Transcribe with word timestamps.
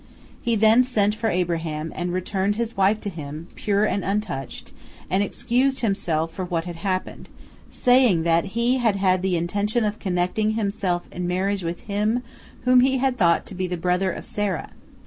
He 0.41 0.55
then 0.55 0.83
sent 0.83 1.13
for 1.13 1.29
Abraham 1.29 1.93
and 1.95 2.11
returned 2.11 2.55
his 2.55 2.75
wife 2.75 2.99
to 3.01 3.09
him, 3.11 3.49
pure 3.53 3.85
and 3.85 4.03
untouched, 4.03 4.73
and 5.11 5.21
excused 5.21 5.81
himself 5.81 6.31
for 6.33 6.43
what 6.43 6.65
had 6.65 6.77
happened, 6.77 7.29
saying 7.69 8.23
that 8.23 8.57
he 8.59 8.77
had 8.79 8.95
had 8.95 9.21
the 9.21 9.37
intention 9.37 9.83
of 9.85 9.99
connecting 9.99 10.53
himself 10.55 11.03
in 11.11 11.27
marriage 11.27 11.61
with 11.61 11.81
him, 11.81 12.23
whom 12.63 12.79
he 12.79 12.97
had 12.97 13.15
thought 13.15 13.45
to 13.45 13.53
be 13.53 13.67
the 13.67 13.77
brother 13.77 14.11
of 14.11 14.25
Sarah. 14.25 14.71